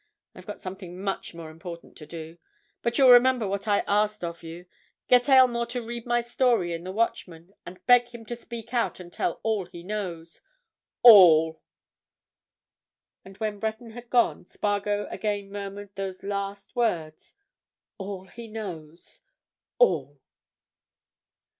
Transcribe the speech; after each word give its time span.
I've 0.33 0.47
got 0.47 0.59
something 0.59 0.99
much 0.99 1.35
more 1.35 1.51
important 1.51 1.95
to 1.97 2.07
do. 2.07 2.39
But 2.81 2.97
you'll 2.97 3.11
remember 3.11 3.47
what 3.47 3.67
I 3.67 3.81
asked 3.85 4.23
of 4.23 4.41
you—get 4.41 5.29
Aylmore 5.29 5.67
to 5.67 5.81
read 5.85 6.07
my 6.07 6.21
story 6.21 6.73
in 6.73 6.83
the 6.83 6.91
Watchman, 6.91 7.53
and 7.67 7.85
beg 7.85 8.09
him 8.09 8.25
to 8.25 8.35
speak 8.35 8.73
out 8.73 8.99
and 8.99 9.13
tell 9.13 9.39
all 9.43 9.67
he 9.67 9.83
knows—all!" 9.83 11.61
And 13.23 13.37
when 13.37 13.59
Breton 13.59 13.91
had 13.91 14.09
gone, 14.09 14.45
Spargo 14.47 15.05
again 15.11 15.51
murmured 15.51 15.91
those 15.93 16.23
last 16.23 16.75
words: 16.75 17.35
"All 17.99 18.25
he 18.25 18.47
knows—all!" 18.47 20.19